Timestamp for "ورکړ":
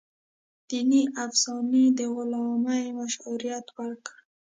3.77-4.15